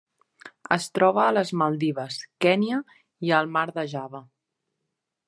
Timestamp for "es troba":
0.75-1.21